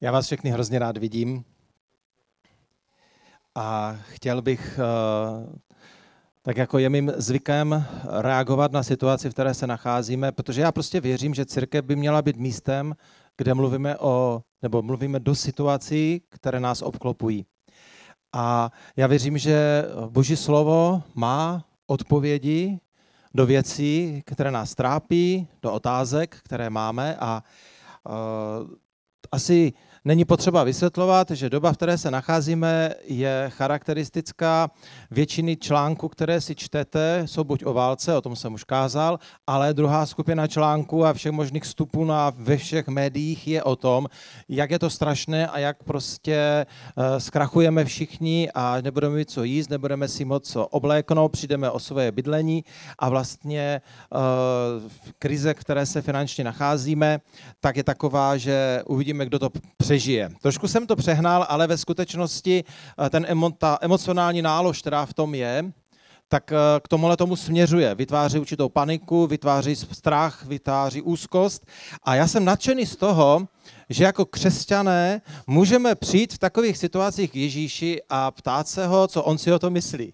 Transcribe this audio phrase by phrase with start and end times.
[0.00, 1.44] Já vás všechny hrozně rád vidím
[3.54, 5.58] a chtěl bych, eh,
[6.42, 7.84] tak jako je mým zvykem,
[8.20, 12.22] reagovat na situaci, v které se nacházíme, protože já prostě věřím, že církev by měla
[12.22, 12.94] být místem,
[13.36, 17.46] kde mluvíme o, nebo mluvíme do situací, které nás obklopují.
[18.32, 22.80] A já věřím, že Boží slovo má odpovědi
[23.34, 27.42] do věcí, které nás trápí, do otázek, které máme a
[28.06, 28.70] uh,
[29.32, 29.72] asi
[30.04, 34.70] Není potřeba vysvětlovat, že doba, v které se nacházíme, je charakteristická
[35.10, 39.74] většiny článků, které si čtete, jsou buď o válce, o tom jsem už kázal, ale
[39.74, 44.06] druhá skupina článků a všech možných vstupů na, ve všech médiích je o tom,
[44.48, 49.70] jak je to strašné a jak prostě uh, zkrachujeme všichni a nebudeme mít co jíst,
[49.70, 52.64] nebudeme si moc co obléknout, přijdeme o svoje bydlení
[52.98, 53.80] a vlastně
[54.12, 54.18] uh,
[55.18, 57.20] krize, které se finančně nacházíme,
[57.60, 59.50] tak je taková, že uvidíme, kdo to
[59.88, 60.30] přežije.
[60.42, 65.14] Trošku jsem to přehnal, ale ve skutečnosti eh, ten emo, ta emocionální nálož, která v
[65.14, 65.72] tom je,
[66.28, 67.94] tak eh, k tomuhle tomu směřuje.
[67.94, 71.66] Vytváří určitou paniku, vytváří strach, vytváří úzkost.
[72.02, 73.48] A já jsem nadšený z toho,
[73.88, 79.22] že jako křesťané můžeme přijít v takových situacích k Ježíši a ptát se ho, co
[79.22, 80.12] on si o to myslí.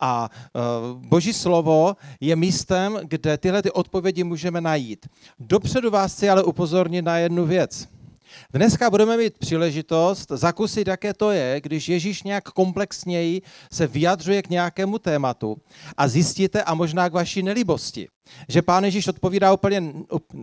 [0.00, 0.60] A eh,
[0.94, 5.06] Boží slovo je místem, kde tyhle ty odpovědi můžeme najít.
[5.38, 7.95] Dopředu vás chci ale upozornit na jednu věc.
[8.52, 14.50] Dneska budeme mít příležitost zakusit, jaké to je, když Ježíš nějak komplexněji se vyjadřuje k
[14.50, 15.56] nějakému tématu
[15.96, 18.08] a zjistíte a možná k vaší nelibosti,
[18.48, 19.92] že pán Ježíš odpovídá úplně,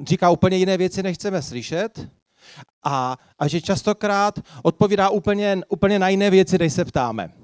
[0.07, 2.07] říká úplně jiné věci, než chceme slyšet,
[2.83, 7.42] a, a že častokrát odpovídá úplně, úplně na jiné věci, než se ptáme.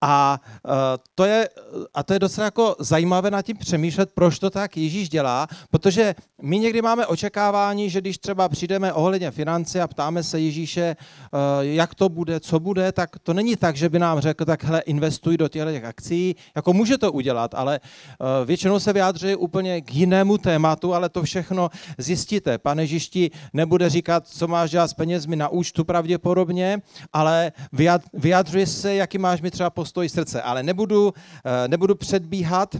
[0.00, 0.72] A, uh,
[1.14, 1.48] to je,
[1.94, 6.14] a to je docela jako zajímavé nad tím přemýšlet, proč to tak Ježíš dělá, protože
[6.42, 11.38] my někdy máme očekávání, že když třeba přijdeme ohledně finance a ptáme se Ježíše, uh,
[11.60, 14.80] jak to bude, co bude, tak to není tak, že by nám řekl, tak hele,
[14.80, 19.94] investuj do těchto akcí, jako může to udělat, ale uh, většinou se vyjádří úplně k
[19.94, 22.58] jinému tématu, ale to všechno zjistíte.
[22.58, 26.82] Pane Ježíšti nebude říkat, co máš dělat s penězmi na účtu pravděpodobně,
[27.12, 27.52] ale
[28.12, 30.42] vyjadřuje se, jaký máš mi třeba postoj srdce.
[30.42, 32.76] Ale nebudu, eh, nebudu předbíhat.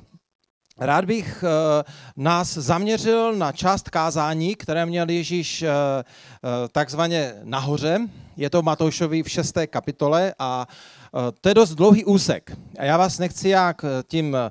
[0.79, 1.85] Rád bych eh,
[2.17, 5.71] nás zaměřil na část kázání, které měl Ježíš eh,
[6.73, 8.01] takzvaně nahoře.
[8.37, 10.67] Je to Matoušovi v šesté kapitole a
[11.41, 14.51] to je dost dlouhý úsek a já vás nechci jak eh, tím eh,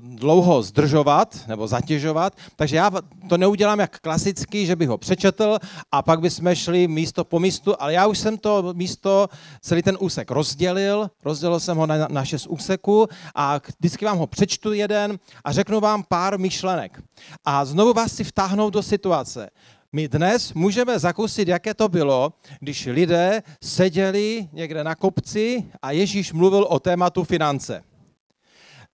[0.00, 2.90] dlouho zdržovat nebo zatěžovat, takže já
[3.28, 5.58] to neudělám jak klasicky, že bych ho přečetl
[5.92, 9.28] a pak bychom šli místo po místu, ale já už jsem to místo,
[9.60, 14.26] celý ten úsek rozdělil, rozdělil jsem ho na, na šest úseků a vždycky vám ho
[14.26, 17.02] přečtu jeden a řeknu vám pár myšlenek.
[17.44, 19.50] A znovu vás si vtáhnout do situace.
[19.92, 26.32] My dnes můžeme zakusit, jaké to bylo, když lidé seděli někde na kopci a Ježíš
[26.32, 27.82] mluvil o tématu finance.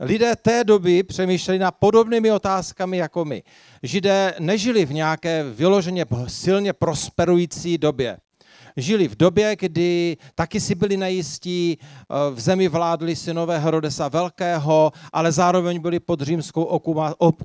[0.00, 3.42] Lidé té doby přemýšleli na podobnými otázkami jako my.
[3.82, 8.18] Židé nežili v nějaké vyloženě silně prosperující době
[8.76, 14.92] žili v době, kdy taky si byli nejistí, eh, v zemi vládli synové Herodesa Velkého,
[15.12, 16.62] ale zároveň byli pod římskou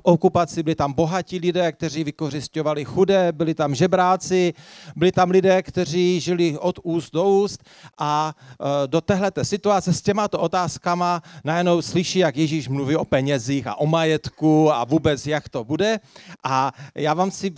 [0.02, 4.54] okupací, byli tam bohatí lidé, kteří vykořišťovali chudé, byli tam žebráci,
[4.96, 7.64] byli tam lidé, kteří žili od úst do úst
[7.98, 13.66] a eh, do téhleté situace s těmato otázkama najednou slyší, jak Ježíš mluví o penězích
[13.66, 16.00] a o majetku a vůbec jak to bude.
[16.44, 17.54] A já vám si,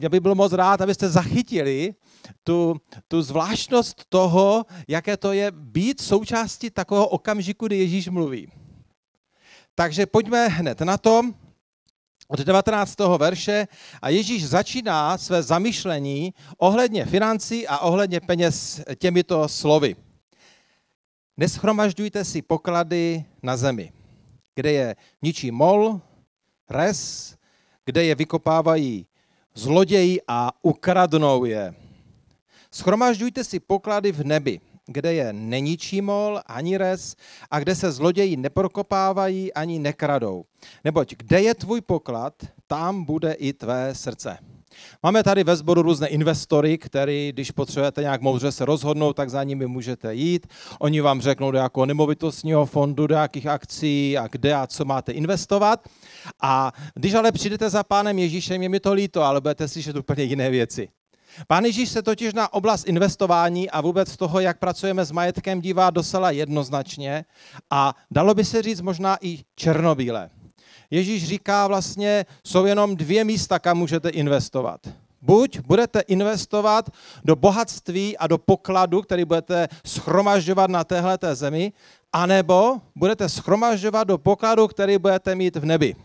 [0.00, 1.94] já bych byl moc rád, abyste zachytili,
[2.44, 8.48] tu, tu zvláštnost toho, jaké to je být součástí takového okamžiku, kdy Ježíš mluví.
[9.74, 11.22] Takže pojďme hned na to,
[12.28, 12.98] od 19.
[13.18, 13.68] verše
[14.02, 19.96] a Ježíš začíná své zamyšlení ohledně financí a ohledně peněz těmito slovy.
[21.36, 23.92] Neschromažďujte si poklady na zemi,
[24.54, 26.00] kde je ničí mol,
[26.70, 27.34] res,
[27.84, 29.06] kde je vykopávají
[29.54, 31.74] zloději a ukradnou je.
[32.70, 37.16] Schromažďujte si poklady v nebi, kde je neničí mol ani res
[37.50, 40.44] a kde se zloději neprokopávají ani nekradou.
[40.84, 42.34] Neboť kde je tvůj poklad,
[42.66, 44.38] tam bude i tvé srdce.
[45.02, 49.42] Máme tady ve sboru různé investory, který, když potřebujete nějak moudře se rozhodnout, tak za
[49.42, 50.46] nimi můžete jít.
[50.78, 55.12] Oni vám řeknou, do jakého nemovitostního fondu, do jakých akcí a kde a co máte
[55.12, 55.88] investovat.
[56.42, 60.22] A když ale přijdete za pánem Ježíšem, je mi to líto, ale budete slyšet úplně
[60.22, 60.88] jiné věci.
[61.46, 65.90] Pán Ježíš se totiž na oblast investování a vůbec toho, jak pracujeme s majetkem, dívá
[65.90, 67.24] docela jednoznačně
[67.70, 70.30] a dalo by se říct možná i černobíle.
[70.94, 74.80] Ježíš říká vlastně, jsou jenom dvě místa, kam můžete investovat.
[75.22, 76.90] Buď budete investovat
[77.24, 81.72] do bohatství a do pokladu, který budete schromažďovat na téhle zemi,
[82.12, 85.96] anebo budete schromažďovat do pokladu, který budete mít v nebi.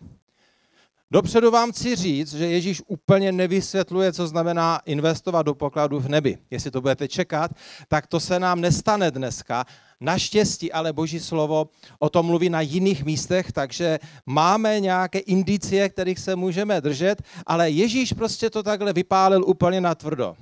[1.12, 6.38] Dopředu vám chci říct, že Ježíš úplně nevysvětluje, co znamená investovat do pokladu v nebi.
[6.52, 7.52] Jestli to budete čekat,
[7.88, 9.66] tak to se nám nestane dneska.
[10.02, 11.70] Naštěstí ale Boží slovo
[12.00, 17.70] o tom mluví na jiných místech, takže máme nějaké indicie, kterých se můžeme držet, ale
[17.70, 20.36] Ježíš prostě to takhle vypálil úplně na tvrdo.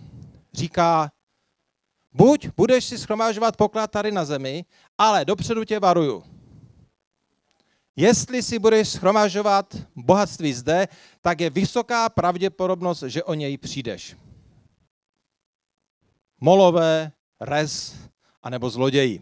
[0.54, 1.12] Říká,
[2.14, 4.66] buď budeš si schromážovat poklad tady na zemi,
[4.98, 6.37] ale dopředu tě varuju
[8.00, 10.88] Jestli si budeš schromažovat bohatství zde,
[11.22, 14.16] tak je vysoká pravděpodobnost, že o něj přijdeš.
[16.42, 17.96] Molové, res,
[18.44, 19.22] anebo zloději.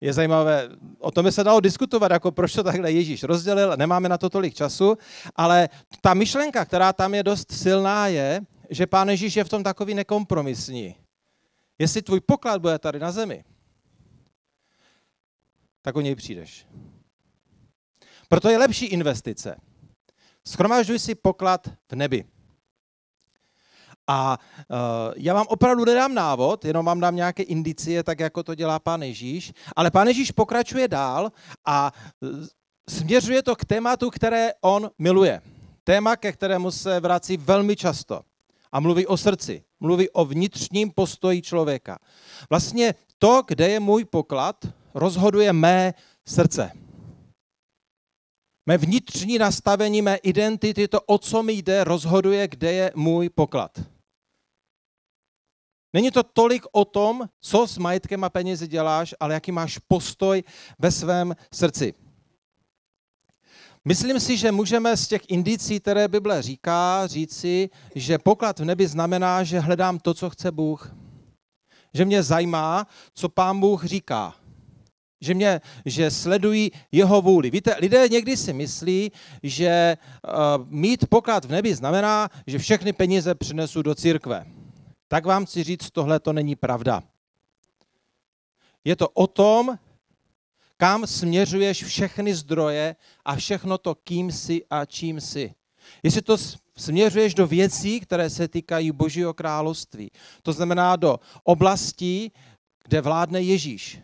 [0.00, 0.68] Je zajímavé,
[0.98, 4.30] o tom by se dalo diskutovat, jako proč to takhle Ježíš rozdělil, nemáme na to
[4.30, 4.98] tolik času,
[5.36, 5.68] ale
[6.00, 8.40] ta myšlenka, která tam je dost silná, je,
[8.70, 10.96] že pán Ježíš je v tom takový nekompromisní.
[11.78, 13.44] Jestli tvůj poklad bude tady na zemi,
[15.82, 16.66] tak o něj přijdeš.
[18.32, 19.60] Proto je lepší investice.
[20.48, 22.24] Schromažďuj si poklad v nebi.
[24.08, 24.76] A uh,
[25.16, 29.02] já vám opravdu nedám návod, jenom vám dám nějaké indicie, tak jako to dělá pán
[29.02, 31.32] Ježíš, ale pán Ježíš pokračuje dál
[31.64, 32.46] a uh,
[32.88, 35.40] směřuje to k tématu, které on miluje.
[35.84, 38.20] Téma, ke kterému se vrací velmi často.
[38.72, 41.98] A mluví o srdci, mluví o vnitřním postoji člověka.
[42.50, 44.56] Vlastně to, kde je můj poklad,
[44.94, 45.94] rozhoduje mé
[46.28, 46.81] srdce.
[48.66, 53.80] Mé vnitřní nastavení, mé identity, to, o co mi jde, rozhoduje, kde je můj poklad.
[55.92, 60.44] Není to tolik o tom, co s majetkem a penězi děláš, ale jaký máš postoj
[60.78, 61.94] ve svém srdci.
[63.84, 68.86] Myslím si, že můžeme z těch indicí, které Bible říká, říci, že poklad v nebi
[68.86, 70.94] znamená, že hledám to, co chce Bůh.
[71.94, 74.41] Že mě zajímá, co pán Bůh říká
[75.22, 77.50] že, mě, že sledují jeho vůli.
[77.50, 80.32] Víte, lidé někdy si myslí, že uh,
[80.68, 84.46] mít poklad v nebi znamená, že všechny peníze přinesu do církve.
[85.08, 87.02] Tak vám chci říct, tohle to není pravda.
[88.84, 89.78] Je to o tom,
[90.76, 95.54] kam směřuješ všechny zdroje a všechno to, kým jsi a čím jsi.
[96.02, 96.36] Jestli to
[96.76, 100.10] směřuješ do věcí, které se týkají Božího království,
[100.42, 102.32] to znamená do oblastí,
[102.84, 103.98] kde vládne Ježíš,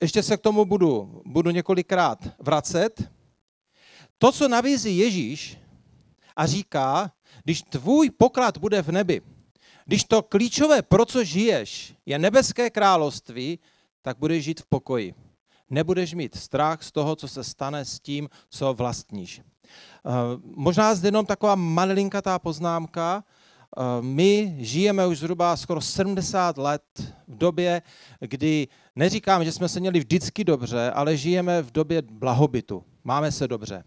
[0.00, 3.10] ještě se k tomu budu, budu několikrát vracet.
[4.18, 5.58] To, co nabízí Ježíš
[6.36, 7.12] a říká,
[7.44, 9.22] když tvůj poklad bude v nebi,
[9.84, 13.58] když to klíčové, pro co žiješ, je nebeské království,
[14.02, 15.14] tak budeš žít v pokoji.
[15.70, 19.40] Nebudeš mít strach z toho, co se stane s tím, co vlastníš.
[19.40, 20.10] Eh,
[20.42, 23.24] možná zde jenom taková malinkatá poznámka.
[23.76, 26.82] Eh, my žijeme už zhruba skoro 70 let
[27.28, 27.82] v době,
[28.20, 32.84] kdy neříkám, že jsme se měli vždycky dobře, ale žijeme v době blahobytu.
[33.04, 33.84] Máme se dobře.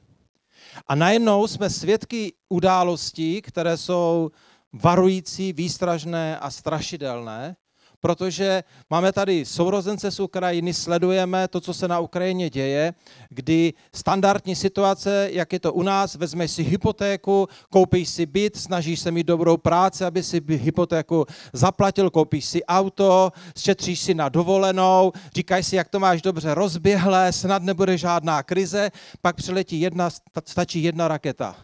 [0.88, 4.32] A najednou jsme svědky událostí, které jsou
[4.74, 7.56] varující, výstražné a strašidelné
[8.04, 12.94] protože máme tady sourozence z Ukrajiny, sledujeme to, co se na Ukrajině děje,
[13.30, 19.00] kdy standardní situace, jak je to u nás, vezmeš si hypotéku, koupíš si byt, snažíš
[19.00, 25.12] se mít dobrou práci, aby si hypotéku zaplatil, koupíš si auto, šetříš si na dovolenou,
[25.36, 28.92] říkáš si, jak to máš dobře rozběhlé, snad nebude žádná krize,
[29.22, 30.10] pak přiletí jedna,
[30.46, 31.56] stačí jedna raketa.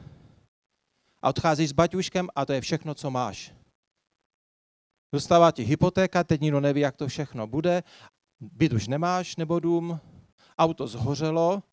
[1.22, 3.58] A odcházíš s baťuškem a to je všechno, co máš.
[5.11, 7.83] Dostává ti hypotéka, teď nikdo neví, jak to všechno bude.
[8.39, 9.99] Byt už nemáš nebo dům,
[10.57, 11.63] auto zhořelo,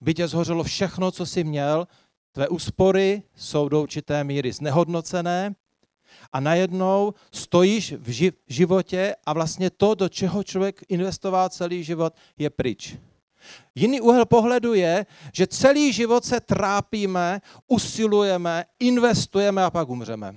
[0.00, 1.88] bytě zhořelo všechno, co jsi měl,
[2.32, 5.54] tvé úspory jsou do určité míry znehodnocené
[6.32, 12.50] a najednou stojíš v životě a vlastně to, do čeho člověk investoval celý život, je
[12.50, 12.96] pryč.
[13.74, 20.34] Jiný úhel pohledu je, že celý život se trápíme, usilujeme, investujeme a pak umřeme.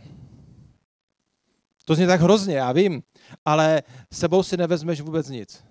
[1.85, 3.03] To zní tak hrozně, já vím,
[3.45, 5.63] ale sebou si nevezmeš vůbec nic.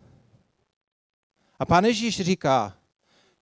[1.59, 2.77] A pán Ježíš říká,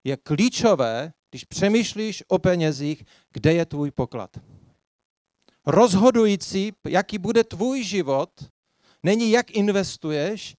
[0.04, 4.30] je klíčové, když přemýšlíš o penězích, kde je tvůj poklad.
[5.66, 8.30] Rozhodující, jaký bude tvůj život,
[9.02, 10.56] není jak investuješ,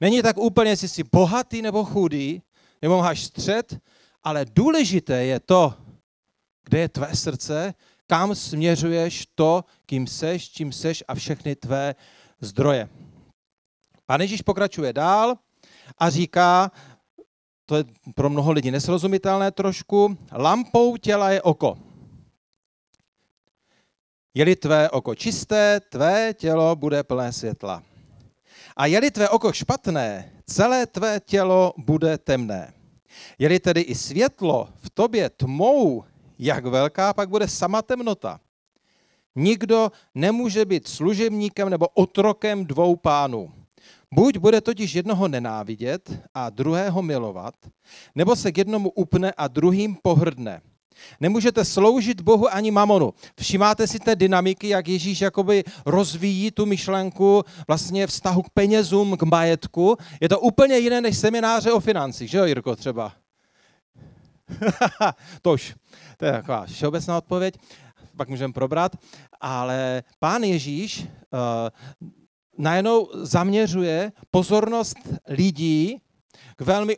[0.00, 2.42] není tak úplně, jestli jsi bohatý nebo chudý,
[2.82, 3.78] nebo máš střed,
[4.22, 5.74] ale důležité je to,
[6.64, 7.74] kde je tvé srdce,
[8.10, 11.94] kam směřuješ to, kým seš, čím seš a všechny tvé
[12.40, 12.88] zdroje.
[14.06, 15.38] Pán Ježíš pokračuje dál
[15.98, 16.70] a říká,
[17.66, 21.78] to je pro mnoho lidí nesrozumitelné trošku, lampou těla je oko.
[24.34, 27.82] Je-li tvé oko čisté, tvé tělo bude plné světla.
[28.76, 32.74] A je-li tvé oko špatné, celé tvé tělo bude temné.
[33.38, 36.04] Je-li tedy i světlo v tobě tmou,
[36.40, 38.40] jak velká pak bude sama temnota.
[39.36, 43.52] Nikdo nemůže být služebníkem nebo otrokem dvou pánů.
[44.14, 47.54] Buď bude totiž jednoho nenávidět a druhého milovat,
[48.14, 50.60] nebo se k jednomu upne a druhým pohrdne.
[51.20, 53.14] Nemůžete sloužit Bohu ani mamonu.
[53.40, 59.22] Všimáte si té dynamiky, jak Ježíš jakoby rozvíjí tu myšlenku vlastně vztahu k penězům, k
[59.22, 59.96] majetku.
[60.20, 63.12] Je to úplně jiné než semináře o financích, že jo, Jirko, třeba?
[65.42, 65.74] Tož,
[66.16, 67.54] to je taková všeobecná odpověď,
[68.16, 68.96] pak můžeme probrat.
[69.40, 71.08] Ale pán Ježíš uh,
[72.58, 74.96] najednou zaměřuje pozornost
[75.28, 76.00] lidí
[76.56, 76.96] k velmi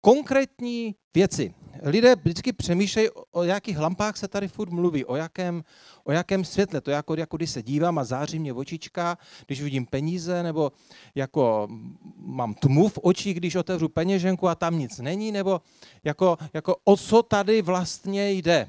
[0.00, 5.64] konkrétní věci lidé vždycky přemýšlejí, o jakých lampách se tady furt mluví, o jakém,
[6.04, 6.80] o jakém světle.
[6.80, 10.72] To je jako, jako když se dívám a září mě očička, když vidím peníze, nebo
[11.14, 11.68] jako
[12.16, 15.60] mám tmu v očích, když otevřu peněženku a tam nic není, nebo
[16.04, 18.68] jako, jako o co tady vlastně jde.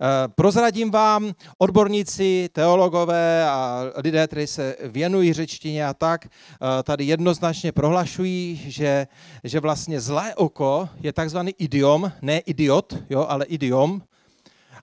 [0.00, 7.04] Eh, prozradím vám, odborníci, teologové a lidé, kteří se věnují řečtině a tak, eh, tady
[7.04, 9.06] jednoznačně prohlašují, že,
[9.44, 14.02] že vlastně zlé oko je takzvaný idiom, ne idiot, jo, ale idiom,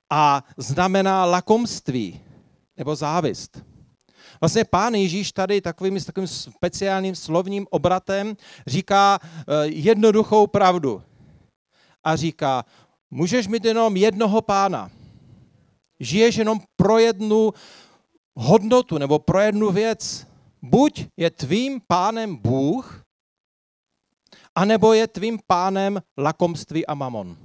[0.10, 2.22] a znamená lakomství
[2.78, 3.64] nebo závist.
[4.42, 11.04] Vlastně pán Ježíš tady takovým, takovým speciálním slovním obratem říká eh, jednoduchou pravdu.
[12.04, 12.66] A říká,
[13.12, 14.92] Můžeš mít jenom jednoho pána.
[16.00, 17.54] Žiješ jenom pro jednu
[18.36, 20.28] hodnotu nebo pro jednu věc.
[20.62, 23.04] Buď je tvým pánem Bůh,
[24.56, 27.38] anebo je tvým pánem lakomství a mamon.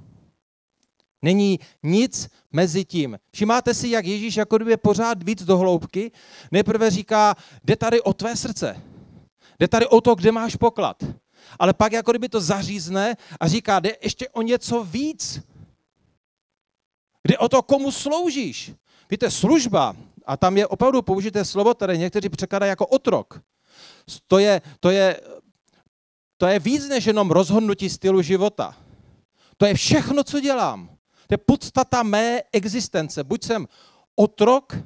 [1.21, 3.19] Není nic mezi tím.
[3.31, 6.11] Všimáte si, jak Ježíš jako kdyby pořád víc do hloubky.
[6.51, 8.81] Nejprve říká, jde tady o tvé srdce.
[9.59, 11.03] Jde tady o to, kde máš poklad.
[11.59, 15.41] Ale pak jako kdyby to zařízne a říká, jde ještě o něco víc.
[17.27, 18.71] Jde o to, komu sloužíš.
[19.09, 23.41] Víte, služba, a tam je opravdu použité slovo, které někteří překladají jako otrok.
[24.27, 25.21] To je, to, je,
[26.37, 28.77] to je víc než jenom rozhodnutí stylu života.
[29.57, 30.87] To je všechno, co dělám.
[31.27, 33.23] To je podstata mé existence.
[33.23, 33.67] Buď jsem
[34.15, 34.77] otrok,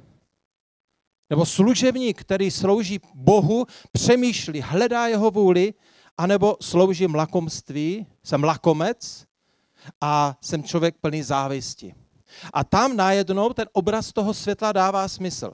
[1.30, 5.74] nebo služebník, který slouží Bohu, přemýšlí, hledá jeho vůli,
[6.18, 9.26] anebo sloužím lakomství, jsem lakomec
[10.02, 12.01] a jsem člověk plný závisti.
[12.54, 15.54] A tam najednou ten obraz toho světla dává smysl.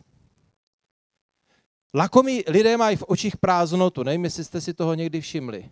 [1.93, 5.71] Lakomí lidé mají v očích prázdnotu, nevím, jestli jste si toho někdy všimli.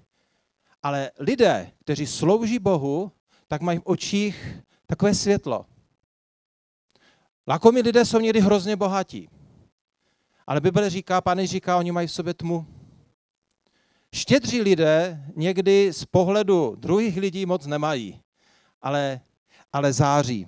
[0.84, 3.12] Ale lidé, kteří slouží Bohu,
[3.48, 4.58] tak mají v očích
[4.88, 5.66] takové světlo.
[7.48, 9.30] Lakomí lidé jsou někdy hrozně bohatí.
[10.48, 12.66] Ale Bible říká, pane říká, oni mají v sobě tmu.
[14.16, 18.22] Štědří lidé někdy z pohledu druhých lidí moc nemají,
[18.82, 19.22] ale,
[19.74, 20.48] ale září.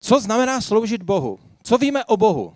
[0.00, 1.38] Co znamená sloužit Bohu?
[1.62, 2.54] Co víme o Bohu?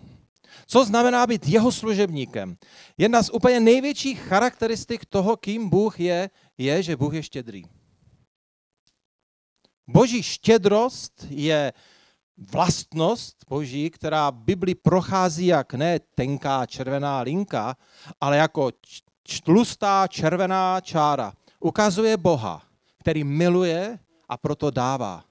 [0.67, 2.57] Co znamená být jeho služebníkem?
[2.97, 7.63] Jedna z úplně největších charakteristik toho, kým Bůh je, je, že Bůh je štědrý.
[9.87, 11.73] Boží štědrost je
[12.37, 17.77] vlastnost Boží, která Bibli prochází jak ne tenká červená linka,
[18.21, 18.71] ale jako
[19.43, 21.33] tlustá červená čára.
[21.59, 22.63] Ukazuje Boha,
[22.99, 25.23] který miluje a proto dává.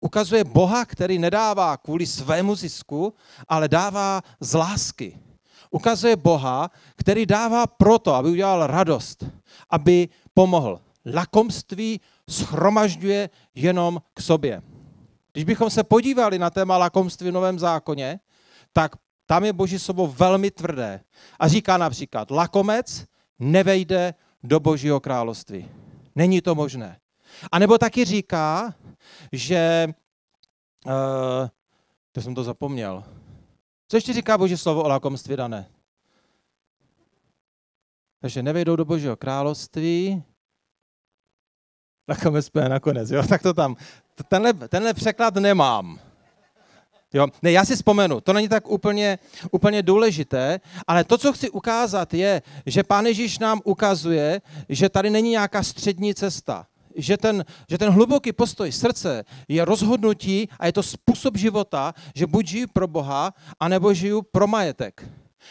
[0.00, 3.14] Ukazuje Boha, který nedává kvůli svému zisku,
[3.48, 5.18] ale dává z lásky.
[5.70, 9.24] Ukazuje Boha, který dává proto, aby udělal radost,
[9.70, 10.80] aby pomohl.
[11.14, 12.00] Lakomství
[12.30, 14.62] schromažďuje jenom k sobě.
[15.32, 18.20] Když bychom se podívali na téma lakomství v Novém zákoně,
[18.72, 21.00] tak tam je Boží slovo velmi tvrdé.
[21.38, 23.04] A říká například, lakomec
[23.38, 25.68] nevejde do Božího království.
[26.14, 26.98] Není to možné.
[27.52, 28.74] A nebo taky říká,
[29.32, 29.88] že...
[30.86, 31.48] Uh,
[32.12, 33.04] to jsem to zapomněl.
[33.88, 35.68] Co ještě říká Boží slovo o lakomství dané?
[38.20, 40.22] Takže nevejdou do Božího království.
[42.08, 43.22] Lakomec spěje nakonec, jo?
[43.22, 43.76] Tak to tam.
[44.28, 46.00] Tenhle, tenhle překlad nemám.
[47.12, 47.26] Jo?
[47.42, 49.18] Ne, já si vzpomenu, to není tak úplně,
[49.50, 55.10] úplně důležité, ale to, co chci ukázat, je, že Pán Ježíš nám ukazuje, že tady
[55.10, 56.66] není nějaká střední cesta
[56.98, 62.26] že ten, že ten hluboký postoj srdce je rozhodnutí a je to způsob života, že
[62.26, 65.08] buď žiju pro Boha, anebo žiju pro majetek.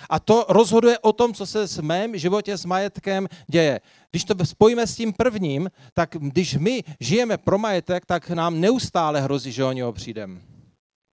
[0.10, 3.82] A to rozhoduje o tom, co se v mém životě s majetkem děje.
[4.12, 9.22] Když to spojíme s tím prvním, tak když my žijeme pro majetek, tak nám neustále
[9.22, 10.42] hrozí, že o něho přijdeme.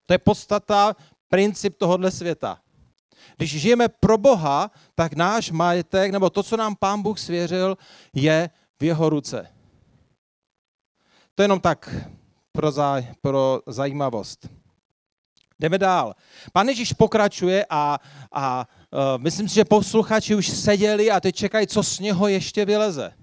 [0.06, 0.96] To je podstata,
[1.30, 2.60] princip tohohle světa.
[3.38, 7.78] Když žijeme pro Boha, tak náš majetek, nebo to, co nám Pán Bůh svěřil,
[8.13, 8.50] je
[8.80, 9.48] v jeho ruce.
[11.36, 11.96] To je jenom tak
[12.52, 14.50] pro, zaj, pro zajímavost.
[15.60, 16.13] Jdeme dál.
[16.54, 18.00] Pán Ježíš pokračuje a,
[18.32, 22.66] a uh, myslím si, že posluchači už seděli a teď čekají, co z něho ještě
[22.66, 23.13] vyleze.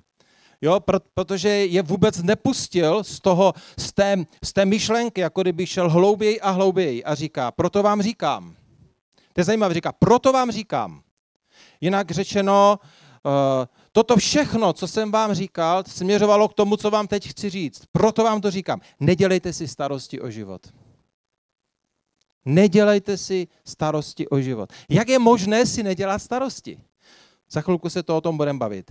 [0.61, 0.81] Jo,
[1.14, 6.40] protože je vůbec nepustil z, toho, z, té, z té myšlenky, jako kdyby šel hlouběji
[6.40, 8.55] a hlouběji a říká, proto vám říkám.
[9.33, 11.02] To je zajímavé, říká, proto vám říkám.
[11.81, 12.79] Jinak řečeno,
[13.23, 17.82] uh, toto všechno, co jsem vám říkal, směřovalo k tomu, co vám teď chci říct.
[17.92, 18.80] Proto vám to říkám.
[19.00, 20.73] Nedělejte si starosti o život.
[22.44, 24.73] Nedělejte si starosti o život.
[24.88, 26.80] Jak je možné si nedělat starosti?
[27.50, 28.90] Za chvilku se to o tom budeme bavit.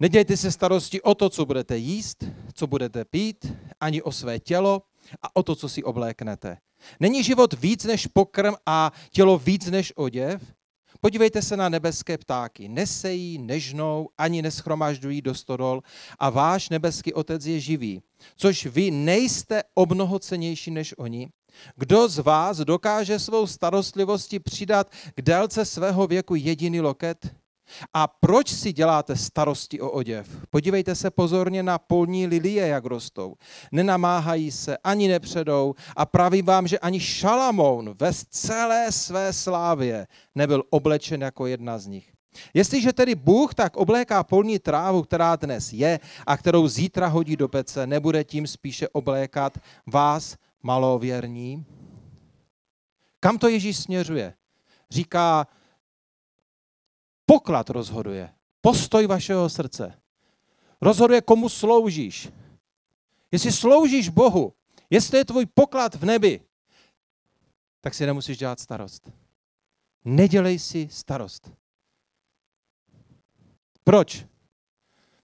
[0.00, 2.24] Nedějte si starosti o to, co budete jíst,
[2.54, 4.82] co budete pít, ani o své tělo
[5.22, 6.58] a o to, co si obléknete.
[7.00, 10.42] Není život víc než pokrm a tělo víc než oděv?
[11.04, 12.68] Podívejte se na nebeské ptáky.
[12.68, 15.82] Nesejí, nežnou, ani neschromažďují do stodol
[16.18, 18.02] a váš nebeský otec je živý.
[18.36, 21.28] Což vy nejste o mnoho cenější než oni.
[21.76, 27.41] Kdo z vás dokáže svou starostlivosti přidat k délce svého věku jediný loket?
[27.94, 30.28] A proč si děláte starosti o oděv?
[30.50, 33.34] Podívejte se pozorně na polní lilie, jak rostou.
[33.72, 40.62] Nenamáhají se, ani nepředou a pravím vám, že ani Šalamoun ve celé své slávě nebyl
[40.70, 42.12] oblečen jako jedna z nich.
[42.54, 47.48] Jestliže tedy Bůh tak obléká polní trávu, která dnes je a kterou zítra hodí do
[47.48, 51.64] pece, nebude tím spíše oblékat vás, malověrní?
[53.20, 54.34] Kam to Ježíš směřuje?
[54.90, 55.46] Říká,
[57.32, 58.28] Poklad rozhoduje.
[58.60, 59.96] Postoj vašeho srdce.
[60.80, 62.28] Rozhoduje, komu sloužíš.
[63.32, 64.52] Jestli sloužíš Bohu,
[64.90, 66.40] jestli je tvůj poklad v nebi,
[67.80, 69.10] tak si nemusíš dělat starost.
[70.04, 71.50] Nedělej si starost.
[73.84, 74.26] Proč?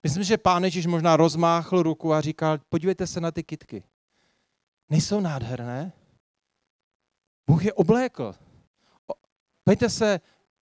[0.03, 3.85] Myslím, že pán Ježíš možná rozmáchl ruku a říkal, podívejte se na ty kitky.
[4.91, 5.93] Nejsou nádherné?
[7.47, 8.35] Bůh je oblékl.
[9.65, 10.21] Pojďte se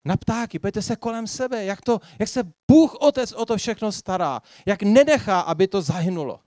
[0.08, 3.92] na ptáky, pojďte se kolem sebe, jak, to, jak se Bůh Otec o to všechno
[3.92, 6.40] stará, jak nenechá, aby to zahynulo.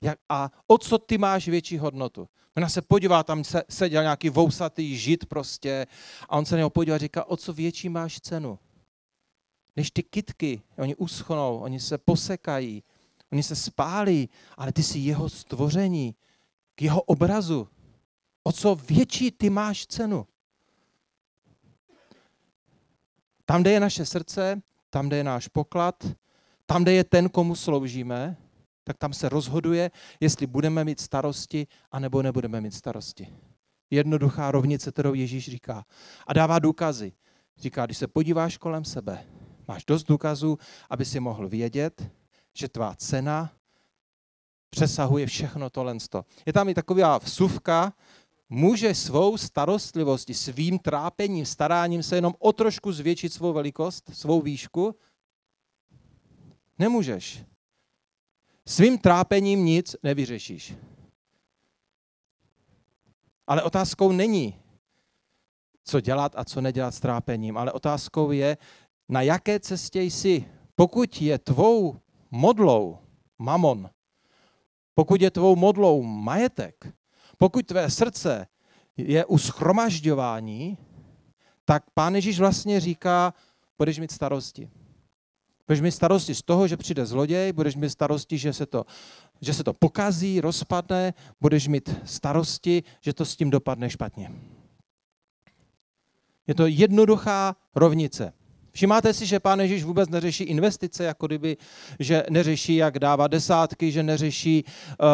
[0.00, 2.28] Jak, a o co ty máš větší hodnotu?
[2.56, 5.86] Ona se podívá, tam se, seděl nějaký vousatý žid prostě
[6.28, 8.58] a on se něho podívá a říká, o co větší máš cenu?
[9.76, 12.82] Než ty kitky, oni uschnou, oni se posekají,
[13.32, 16.14] oni se spálí, ale ty jsi jeho stvoření,
[16.74, 17.68] k jeho obrazu.
[18.42, 20.26] O co větší ty máš cenu?
[23.50, 26.06] Tam, kde je naše srdce, tam, kde je náš poklad,
[26.66, 28.36] tam, kde je ten, komu sloužíme,
[28.84, 33.28] tak tam se rozhoduje, jestli budeme mít starosti, anebo nebudeme mít starosti.
[33.90, 35.84] Jednoduchá rovnice, kterou Ježíš říká.
[36.26, 37.12] A dává důkazy.
[37.58, 39.24] Říká, když se podíváš kolem sebe,
[39.68, 40.58] máš dost důkazů,
[40.90, 42.10] aby si mohl vědět,
[42.54, 43.52] že tvá cena
[44.70, 45.96] přesahuje všechno tohle.
[46.46, 47.92] Je tam i taková vsuvka,
[48.50, 54.94] může svou starostlivostí, svým trápením, staráním se jenom o trošku zvětšit svou velikost, svou výšku?
[56.78, 57.44] Nemůžeš.
[58.66, 60.74] Svým trápením nic nevyřešíš.
[63.46, 64.58] Ale otázkou není,
[65.84, 68.56] co dělat a co nedělat s trápením, ale otázkou je,
[69.08, 70.44] na jaké cestě jsi.
[70.74, 72.98] Pokud je tvou modlou
[73.38, 73.90] mamon,
[74.94, 76.99] pokud je tvou modlou majetek,
[77.40, 78.46] pokud tvé srdce
[78.96, 80.78] je u schromažďování,
[81.64, 83.34] tak pán Ježíš vlastně říká,
[83.78, 84.70] budeš mít starosti.
[85.66, 88.84] Budeš mít starosti z toho, že přijde zloděj, budeš mít starosti, že se to,
[89.40, 94.32] že se to pokazí, rozpadne, budeš mít starosti, že to s tím dopadne špatně.
[96.46, 98.32] Je to jednoduchá rovnice.
[98.72, 101.56] Všimáte si, že pán Ježíš vůbec neřeší investice, jako kdyby,
[101.98, 105.06] že neřeší, jak dávat desátky, že neřeší, uh,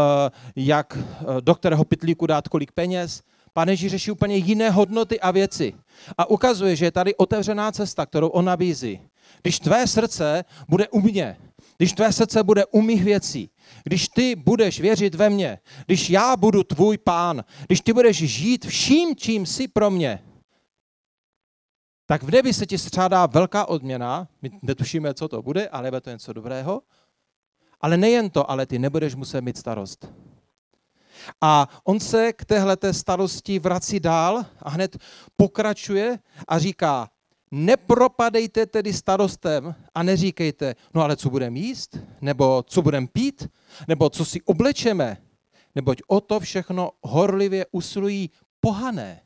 [0.56, 3.22] jak uh, do kterého pytlíku dát kolik peněz.
[3.52, 5.74] Pán Ježíš řeší úplně jiné hodnoty a věci.
[6.18, 9.00] A ukazuje, že je tady otevřená cesta, kterou on nabízí.
[9.42, 11.36] Když tvé srdce bude u mě,
[11.76, 13.50] když tvé srdce bude u mých věcí,
[13.84, 18.66] když ty budeš věřit ve mně, když já budu tvůj pán, když ty budeš žít
[18.66, 20.18] vším, čím jsi pro mě,
[22.06, 26.00] tak v nebi se ti střádá velká odměna, my netušíme, co to bude, ale je
[26.00, 26.82] to něco dobrého.
[27.80, 30.12] Ale nejen to, ale ty nebudeš muset mít starost.
[31.40, 34.96] A on se k téhle starosti vrací dál a hned
[35.36, 37.10] pokračuje a říká,
[37.50, 43.48] nepropadejte tedy starostem a neříkejte, no ale co budeme jíst, nebo co budeme pít,
[43.88, 45.16] nebo co si oblečeme,
[45.74, 49.25] neboť o to všechno horlivě usilují pohané.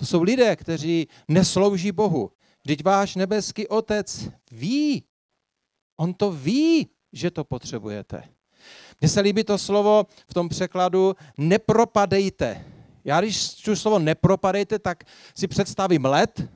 [0.00, 2.30] To jsou lidé, kteří neslouží Bohu.
[2.64, 5.04] Vždyť váš nebeský otec ví,
[5.96, 8.22] on to ví, že to potřebujete.
[9.00, 12.64] Mně se líbí to slovo v tom překladu nepropadejte.
[13.04, 15.04] Já když čtu slovo nepropadejte, tak
[15.36, 16.48] si představím let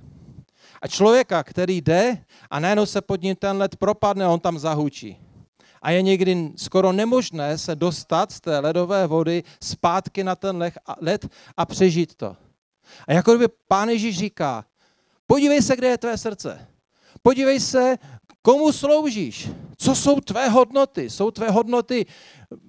[0.83, 5.21] a člověka, který jde a najednou se pod ním ten let propadne on tam zahučí.
[5.83, 11.29] A je někdy skoro nemožné se dostat z té ledové vody zpátky na ten led
[11.57, 12.37] a přežít to.
[13.09, 14.65] A jako kdyby pán Ježíš říká,
[15.27, 16.67] podívej se, kde je tvé srdce.
[17.23, 17.97] Podívej se,
[18.43, 19.49] komu sloužíš.
[19.77, 21.11] Co jsou tvé hodnoty?
[21.11, 22.07] Jsou tvé hodnoty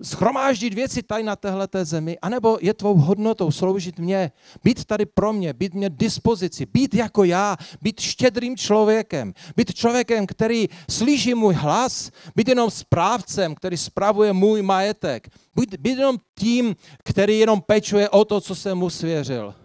[0.02, 4.32] schromáždit věci tady na téhleté zemi, anebo je tvou hodnotou sloužit mě,
[4.64, 10.28] být tady pro mě, být mě dispozici, být jako já, být štědrým člověkem, být člověkem,
[10.28, 16.76] který slyší můj hlas, být jenom správcem, který spravuje můj majetek, být, být jenom tím,
[17.04, 19.56] který jenom pečuje o to, co jsem mu svěřil.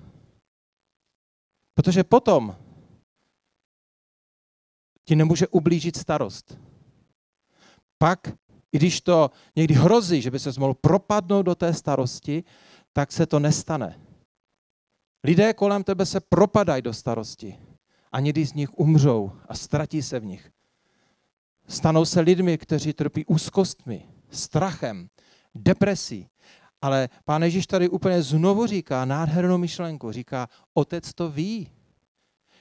[1.81, 2.57] Protože potom
[5.05, 6.59] ti nemůže ublížit starost.
[7.99, 8.29] Pak,
[8.73, 12.45] i když to někdy hrozí, že by se mohl propadnout do té starosti,
[12.93, 14.01] tak se to nestane.
[15.25, 17.59] Lidé kolem tebe se propadají do starosti
[18.13, 20.51] a někdy z nich umřou a ztratí se v nich.
[21.69, 25.09] Stanou se lidmi, kteří trpí úzkostmi, strachem,
[25.55, 26.29] depresí.
[26.83, 30.13] Ale pán Ježíš tady úplně znovu říká nádhernou myšlenku.
[30.13, 31.71] Říká, otec to ví.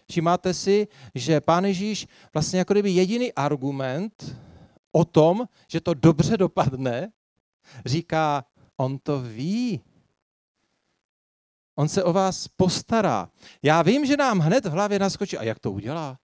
[0.10, 4.36] Všimáte si, že pán Ježíš vlastně jako kdyby jediný argument
[4.92, 7.12] o tom, že to dobře dopadne,
[7.86, 8.46] říká,
[8.78, 9.82] on to ví.
[11.76, 13.30] On se o vás postará.
[13.64, 15.38] Já vím, že nám hned v hlavě naskočí.
[15.38, 16.20] A jak to udělá?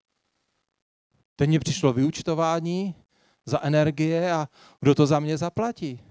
[1.36, 2.95] Teď mě přišlo vyučtování
[3.45, 6.03] za energie a kdo to za mě zaplatí?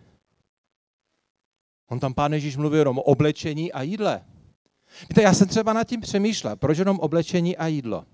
[1.91, 4.25] On tam pán Ježíš mluví jenom o oblečení a jídle.
[5.09, 8.05] Víte, já jsem třeba nad tím přemýšlel, proč jenom oblečení a jídlo.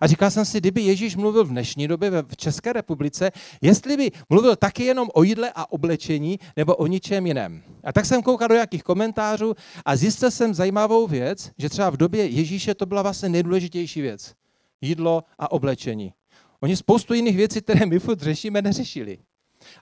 [0.00, 3.30] A říkal jsem si, kdyby Ježíš mluvil v dnešní době v České republice,
[3.60, 7.62] jestli by mluvil taky jenom o jídle a oblečení nebo o ničem jiném.
[7.84, 9.54] A tak jsem koukal do jakých komentářů
[9.84, 14.34] a zjistil jsem zajímavou věc, že třeba v době Ježíše to byla vlastně nejdůležitější věc.
[14.80, 16.12] Jídlo a oblečení.
[16.60, 19.18] Oni spoustu jiných věcí, které my furt řešíme, neřešili.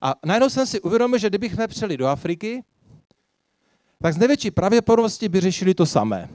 [0.03, 2.63] A najednou jsem si uvědomil, že kdybychom přeli do Afriky,
[4.03, 6.29] tak z největší pravděpodobnosti by řešili to samé.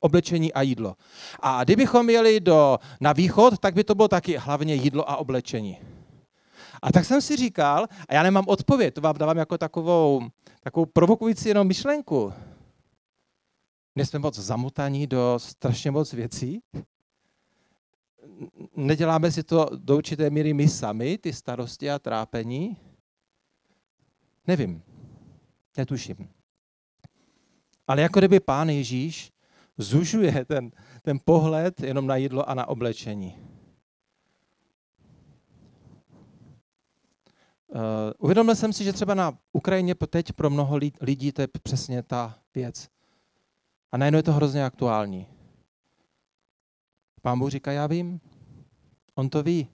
[0.00, 0.96] Oblečení a jídlo.
[1.40, 5.78] A kdybychom jeli do, na východ, tak by to bylo taky hlavně jídlo a oblečení.
[6.82, 10.28] A tak jsem si říkal, a já nemám odpověď, to vám dávám jako takovou,
[10.62, 12.32] takovou provokující jenom myšlenku.
[13.96, 16.60] Nejsme moc zamotaní do strašně moc věcí.
[18.76, 22.76] Neděláme si to do určité míry my sami, ty starosti a trápení.
[24.46, 24.82] Nevím.
[25.76, 26.41] Netuším.
[27.86, 29.32] Ale jako kdyby pán Ježíš
[29.78, 30.70] zužuje ten,
[31.02, 33.36] ten pohled jenom na jídlo a na oblečení.
[37.68, 37.80] Uh,
[38.18, 42.38] uvědomil jsem si, že třeba na Ukrajině teď pro mnoho lidí to je přesně ta
[42.54, 42.88] věc.
[43.92, 45.26] A najednou je to hrozně aktuální.
[47.22, 48.20] Pán Bůh říká, já vím.
[49.14, 49.68] On to ví.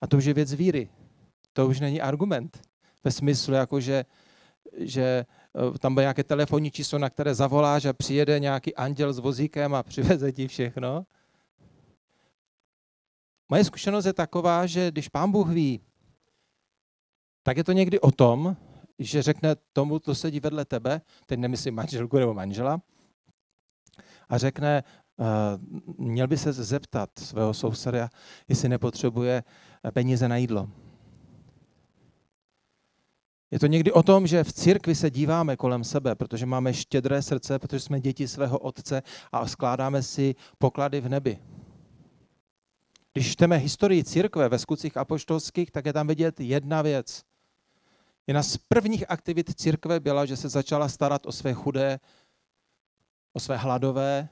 [0.00, 0.90] A to už je věc víry.
[1.52, 2.62] To už není argument.
[3.04, 4.04] Ve smyslu, jako že,
[4.78, 5.45] že Eh,
[5.78, 9.82] tam bude nějaké telefonní číslo, na které zavoláš a přijede nějaký anděl s vozíkem a
[9.82, 11.06] přiveze ti všechno.
[13.48, 15.80] Moje zkušenost je taková, že když pán Bůh ví,
[17.42, 18.56] tak je to někdy o tom,
[18.98, 22.80] že řekne tomu, kdo sedí vedle tebe, teď nemyslím manželku nebo manžela,
[24.28, 24.84] a řekne,
[25.16, 28.08] uh, měl by se zeptat svého souseda,
[28.48, 29.44] jestli nepotřebuje
[29.92, 30.68] peníze na jídlo.
[33.56, 37.22] Je to někdy o tom, že v církvi se díváme kolem sebe, protože máme štědré
[37.22, 41.38] srdce, protože jsme děti svého otce a skládáme si poklady v nebi.
[43.12, 47.22] Když čteme historii církve ve skutcích apoštolských, tak je tam vidět jedna věc.
[48.26, 52.00] Jedna z prvních aktivit církve byla, že se začala starat o své chudé,
[53.32, 54.28] o své hladové,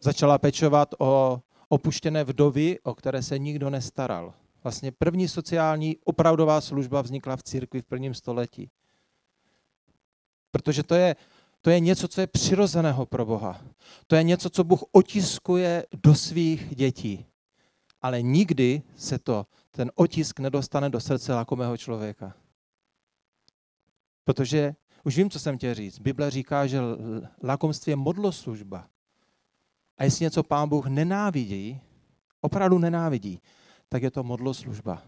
[0.00, 4.34] začala pečovat o opuštěné vdovy, o které se nikdo nestaral.
[4.62, 8.70] Vlastně první sociální opravdová služba vznikla v církvi v prvním století.
[10.50, 11.16] Protože to je,
[11.60, 13.60] to je něco, co je přirozeného pro Boha.
[14.06, 17.26] To je něco, co Bůh otiskuje do svých dětí.
[18.02, 22.34] Ale nikdy se to, ten otisk nedostane do srdce lakomého člověka.
[24.24, 25.98] Protože už vím, co jsem chtěl říct.
[25.98, 26.80] Bible říká, že
[27.42, 28.88] lakomství je modloslužba.
[29.98, 31.80] A jestli něco pán Bůh nenávidí,
[32.40, 33.40] opravdu nenávidí,
[33.88, 35.02] tak je to modloslužba,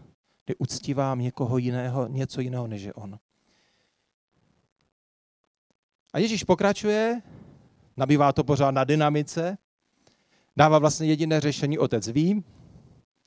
[0.45, 3.19] kdy uctívám někoho jiného, něco jiného než je on.
[6.13, 7.21] A Ježíš pokračuje
[7.97, 9.57] nabývá to pořád na dynamice,
[10.57, 12.43] dává vlastně jediné řešení, otec ví,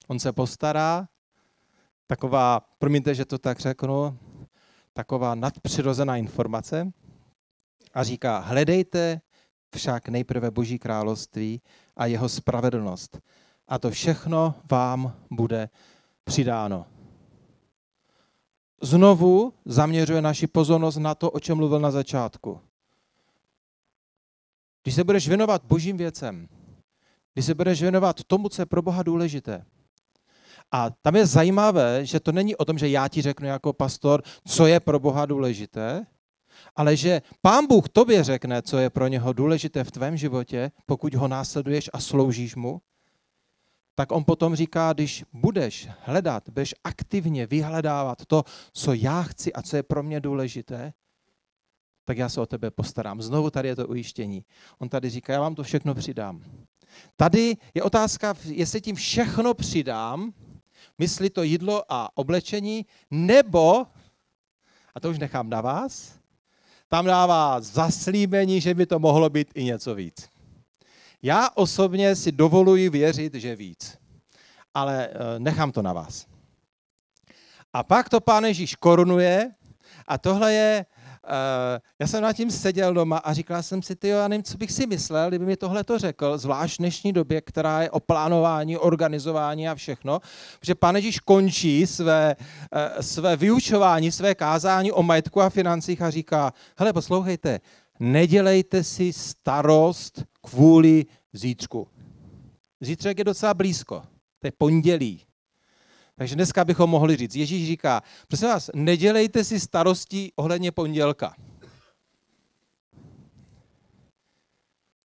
[0.08, 1.08] on se postará,
[2.06, 4.18] taková, promiňte, že to tak řeknu,
[4.92, 6.92] taková nadpřirozená informace
[7.94, 9.20] a říká, hledejte
[9.74, 11.62] však nejprve Boží království
[11.96, 13.18] a jeho spravedlnost.
[13.68, 15.68] A to všechno vám bude
[16.24, 16.86] přidáno.
[18.82, 22.60] Znovu zaměřuje naši pozornost na to, o čem mluvil na začátku.
[24.82, 26.48] Když se budeš věnovat božím věcem,
[27.34, 29.64] když se budeš věnovat tomu, co je pro Boha důležité,
[30.72, 34.22] a tam je zajímavé, že to není o tom, že já ti řeknu jako pastor,
[34.46, 36.06] co je pro Boha důležité,
[36.76, 41.14] ale že pán Bůh tobě řekne, co je pro něho důležité v tvém životě, pokud
[41.14, 42.80] ho následuješ a sloužíš mu,
[43.94, 49.62] tak on potom říká, když budeš hledat, budeš aktivně vyhledávat to, co já chci a
[49.62, 50.92] co je pro mě důležité,
[52.04, 53.22] tak já se o tebe postarám.
[53.22, 54.44] Znovu tady je to ujištění.
[54.78, 56.42] On tady říká, já vám to všechno přidám.
[57.16, 60.32] Tady je otázka, jestli tím všechno přidám,
[60.98, 63.86] myslí to jídlo a oblečení, nebo,
[64.94, 66.18] a to už nechám na vás,
[66.88, 70.33] tam dává zaslíbení, že by to mohlo být i něco víc.
[71.26, 73.98] Já osobně si dovoluji věřit, že víc,
[74.74, 76.26] ale eh, nechám to na vás.
[77.72, 79.50] A pak to pán Ježíš korunuje
[80.08, 80.86] a tohle je
[81.24, 81.30] Uh,
[81.98, 84.72] já jsem nad tím seděl doma a říkal jsem si, ty já nevím, co bych
[84.72, 88.76] si myslel, kdyby mi tohle to řekl, zvlášť v dnešní době, která je o plánování,
[88.76, 90.20] organizování a všechno,
[90.62, 96.10] že Pane Ježíš končí své, uh, své vyučování, své kázání o majetku a financích a
[96.10, 97.60] říká, hele, poslouchejte,
[98.00, 101.88] nedělejte si starost kvůli zítřku.
[102.80, 104.02] Zítřek je docela blízko,
[104.38, 105.20] to je pondělí.
[106.16, 111.36] Takže dneska bychom mohli říct, Ježíš říká, prosím vás, nedělejte si starosti ohledně pondělka.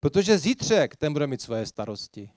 [0.00, 2.30] Protože zítřek, ten bude mít svoje starosti.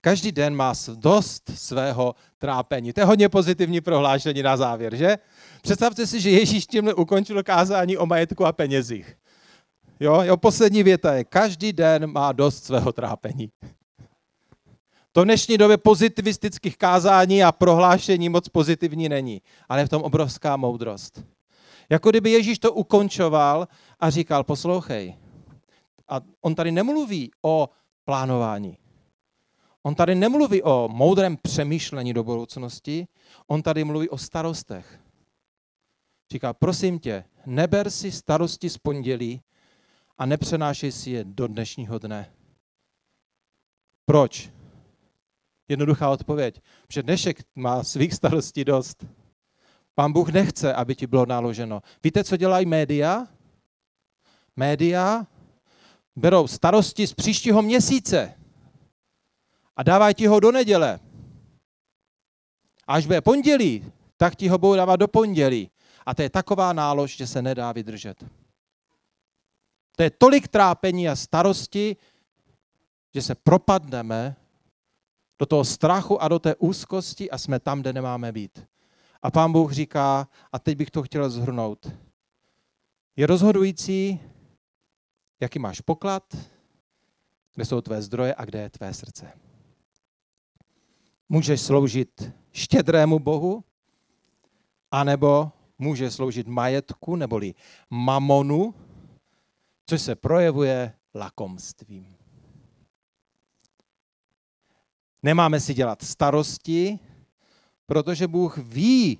[0.00, 2.92] Každý den má dost svého trápení.
[2.92, 5.18] To je hodně pozitivní prohlášení na závěr, že?
[5.62, 9.16] Představte si, že Ježíš tímhle ukončil kázání o majetku a penězích.
[10.02, 13.50] Jo, jo, poslední věta je, každý den má dost svého trápení.
[15.12, 20.02] To v dnešní době pozitivistických kázání a prohlášení moc pozitivní není, ale je v tom
[20.02, 21.24] obrovská moudrost.
[21.90, 23.68] Jako kdyby Ježíš to ukončoval
[24.00, 25.16] a říkal, poslouchej,
[26.08, 27.68] a on tady nemluví o
[28.04, 28.78] plánování.
[29.82, 33.06] On tady nemluví o moudrém přemýšlení do budoucnosti,
[33.46, 35.00] on tady mluví o starostech.
[36.32, 39.42] Říká, prosím tě, neber si starosti z pondělí
[40.22, 42.32] a nepřenášej si je do dnešního dne.
[44.06, 44.50] Proč?
[45.68, 46.62] Jednoduchá odpověď.
[46.86, 49.06] Protože dnešek má svých starostí dost.
[49.94, 51.82] Pán Bůh nechce, aby ti bylo naloženo.
[52.04, 53.26] Víte, co dělají média?
[54.56, 55.26] Média
[56.16, 58.34] berou starosti z příštího měsíce
[59.76, 61.00] a dávají ti ho do neděle.
[62.86, 65.70] Až bude pondělí, tak ti ho budou dávat do pondělí.
[66.06, 68.41] A to je taková nálož, že se nedá vydržet.
[70.02, 71.96] To je tolik trápení a starosti,
[73.14, 74.36] že se propadneme
[75.38, 78.66] do toho strachu a do té úzkosti a jsme tam, kde nemáme být.
[79.22, 81.92] A pán Bůh říká, a teď bych to chtěl zhrnout,
[83.16, 84.20] je rozhodující,
[85.40, 86.36] jaký máš poklad,
[87.54, 89.32] kde jsou tvé zdroje a kde je tvé srdce.
[91.28, 93.64] Můžeš sloužit štědrému Bohu,
[94.90, 97.54] anebo může sloužit majetku neboli
[97.90, 98.74] mamonu,
[99.86, 102.16] což se projevuje lakomstvím.
[105.22, 106.98] Nemáme si dělat starosti,
[107.86, 109.18] protože Bůh ví,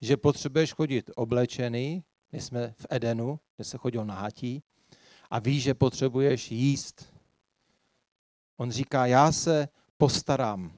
[0.00, 4.62] že potřebuješ chodit oblečený, my jsme v Edenu, kde se chodil nahatí,
[5.30, 7.12] a ví, že potřebuješ jíst.
[8.56, 10.72] On říká, já se postarám.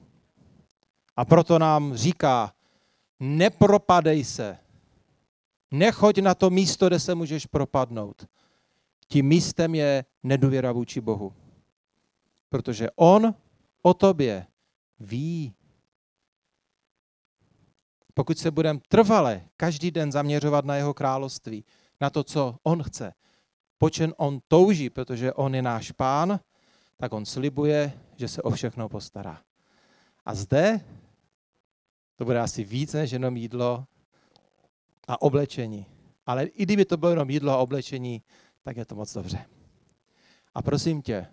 [1.15, 2.53] A proto nám říká,
[3.19, 4.57] nepropadej se.
[5.71, 8.27] Nechoď na to místo, kde se můžeš propadnout.
[9.11, 11.33] Tím místem je nedůvěra vůči Bohu.
[12.49, 13.35] Protože On
[13.81, 14.47] o tobě
[14.99, 15.53] ví.
[18.13, 21.65] Pokud se budeme trvale každý den zaměřovat na jeho království,
[22.01, 23.13] na to, co on chce,
[23.77, 26.39] počen on touží, protože on je náš pán,
[26.97, 29.41] tak on slibuje, že se o všechno postará.
[30.25, 30.81] A zde
[32.15, 33.85] to bude asi víc než jenom jídlo
[35.07, 35.85] a oblečení.
[36.25, 38.21] Ale i kdyby to bylo jenom jídlo a oblečení,
[38.63, 39.45] tak je to moc dobře.
[40.53, 41.27] A prosím tě,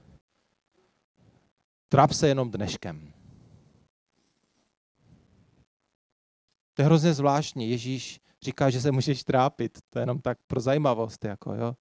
[1.89, 3.13] Tráp se jenom dneškem.
[6.75, 7.71] To je hrozně zvláštní.
[7.71, 9.79] Ježíš říká, že se můžeš trápit.
[9.91, 11.25] To je jenom tak pro zajímavost.
[11.25, 11.77] Jako, jo.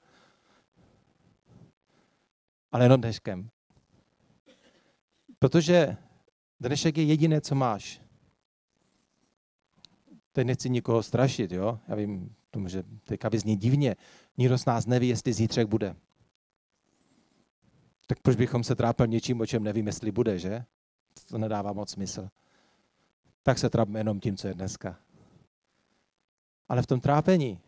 [2.72, 3.50] ale jenom dneškem.
[5.40, 5.98] Protože
[6.60, 8.02] dnešek je jediné, co máš.
[10.32, 11.80] Teď nechci nikoho strašit, jo?
[11.88, 13.96] Já vím, to může teďka vyznít divně.
[14.38, 15.96] Nikdo z nás neví, jestli zítřek bude.
[18.08, 20.66] Tak proč bychom se trápili něčím, o čem nevím, jestli bude, že?
[21.30, 22.30] To nedává moc smysl.
[23.44, 25.00] Tak se trápíme jenom tím, co je dneska.
[26.70, 27.60] Ale v tom trápení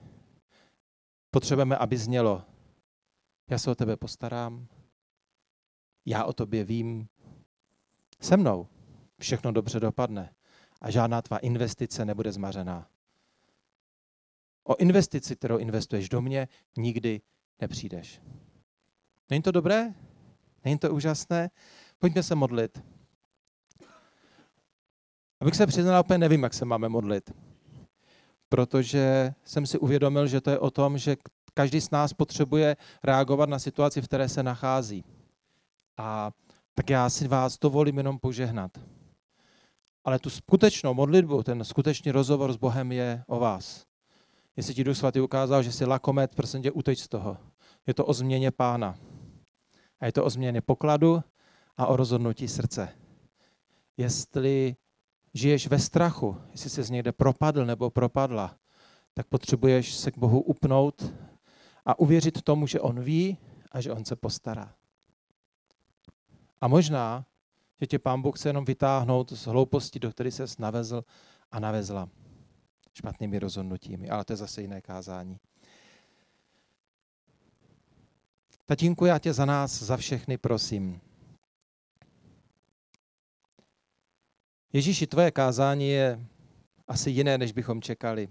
[1.32, 2.44] potřebujeme, aby znělo,
[3.50, 4.68] já se o tebe postarám,
[6.06, 7.08] já o tobě vím,
[8.22, 8.68] se mnou
[9.20, 10.34] všechno dobře dopadne
[10.82, 12.90] a žádná tvá investice nebude zmařená.
[14.68, 17.22] O investici, kterou investuješ do mě, nikdy
[17.62, 18.22] nepřijdeš.
[19.30, 19.94] Není to dobré?
[20.66, 21.50] Není to úžasné?
[22.00, 22.84] Pojďme se modlit.
[25.40, 27.32] Abych se přiznal, úplně nevím, jak se máme modlit.
[28.50, 31.18] Protože jsem si uvědomil, že to je o tom, že
[31.54, 35.04] každý z nás potřebuje reagovat na situaci, v které se nachází.
[35.98, 36.32] A
[36.76, 38.72] tak já si vás dovolím jenom požehnat.
[40.04, 43.88] Ale tu skutečnou modlitbu, ten skutečný rozhovor s Bohem je o vás.
[44.58, 47.38] Jestli ti Duch Svatý ukázal, že jsi lakomet, prosím tě, uteč z toho.
[47.88, 48.96] Je to o změně pána.
[50.00, 51.24] A je to o změně pokladu
[51.78, 52.90] a o rozhodnutí srdce.
[53.98, 54.76] Jestli
[55.34, 58.56] žiješ ve strachu, jestli jsi někde propadl nebo propadla,
[59.14, 61.14] tak potřebuješ se k Bohu upnout
[61.86, 63.38] a uvěřit tomu, že On ví
[63.72, 64.74] a že On se postará.
[66.62, 67.26] A možná,
[67.82, 71.04] že tě Pán Bůh chce jenom vytáhnout z hlouposti, do které ses navezl
[71.52, 72.10] a navezla
[72.98, 74.10] špatnými rozhodnutími.
[74.10, 75.40] Ale to je zase jiné kázání.
[78.66, 81.02] Tatínku, já tě za nás, za všechny prosím.
[84.74, 86.26] Ježíši, tvoje kázání je
[86.88, 88.28] asi jiné, než bychom čekali.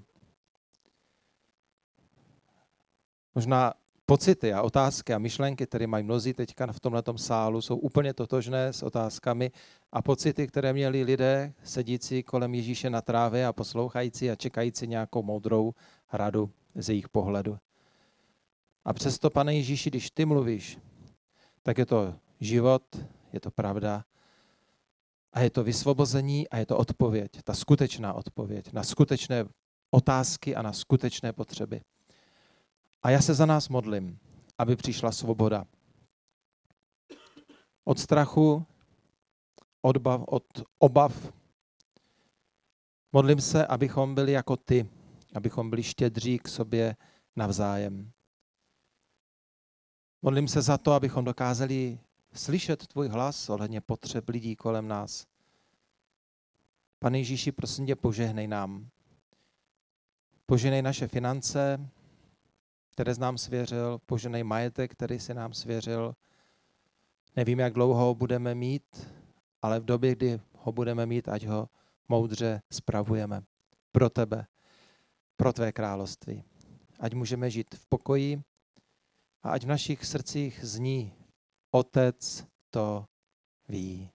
[3.35, 3.75] Možná
[4.07, 8.73] pocity a otázky a myšlenky, které mají mnozí teďka v tomto sálu, jsou úplně totožné
[8.73, 9.51] s otázkami
[9.93, 15.23] a pocity, které měli lidé sedící kolem Ježíše na trávě a poslouchající a čekající nějakou
[15.23, 15.75] moudrou
[16.13, 17.59] radu z jejich pohledu.
[18.85, 20.79] A přesto, pane Ježíši, když ty mluvíš,
[21.63, 22.83] tak je to život,
[23.33, 24.05] je to pravda
[25.33, 29.45] a je to vysvobození a je to odpověď, ta skutečná odpověď na skutečné
[29.91, 31.81] otázky a na skutečné potřeby.
[33.07, 34.19] A já se za nás modlím,
[34.59, 35.65] aby přišla svoboda.
[37.85, 38.67] Od strachu,
[39.83, 40.45] od, bav, od
[40.79, 41.33] obav.
[43.13, 44.91] Modlím se, abychom byli jako ty,
[45.35, 46.97] abychom byli štědří k sobě
[47.37, 48.13] navzájem.
[50.23, 51.99] Modlím se za to, abychom dokázali
[52.33, 55.27] slyšet tvůj hlas ohledně potřeb lidí kolem nás.
[56.99, 58.89] Pane Ježíši, prosím tě, požehnej nám.
[60.47, 61.91] Požehnej naše finance,
[62.97, 66.15] které jsi nám svěřil, poženej majetek, který si nám svěřil.
[67.37, 69.13] Nevím, jak dlouho ho budeme mít,
[69.63, 71.69] ale v době, kdy ho budeme mít, ať ho
[72.09, 73.43] moudře spravujeme
[73.93, 74.47] pro tebe,
[75.37, 76.45] pro tvé království.
[77.01, 78.43] Ať můžeme žít v pokoji
[79.43, 81.13] a ať v našich srdcích zní
[81.71, 83.05] Otec to
[83.69, 84.11] ví.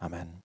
[0.00, 0.45] Amen.